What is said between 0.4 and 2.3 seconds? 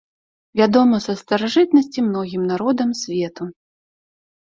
Вядома са старажытнасці